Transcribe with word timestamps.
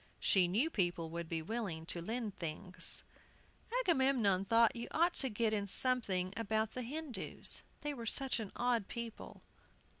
She 0.19 0.47
knew 0.47 0.71
people 0.71 1.11
would 1.11 1.29
be 1.29 1.43
willing 1.43 1.85
to 1.85 2.01
lend 2.01 2.35
things. 2.35 3.03
Agamemnon 3.83 4.45
thought 4.45 4.75
you 4.75 4.87
ought 4.89 5.13
to 5.13 5.29
get 5.29 5.53
in 5.53 5.67
something 5.67 6.33
about 6.35 6.71
the 6.71 6.81
Hindoos, 6.81 7.61
they 7.81 7.93
were 7.93 8.07
such 8.07 8.39
an 8.39 8.51
odd 8.55 8.87
people. 8.87 9.43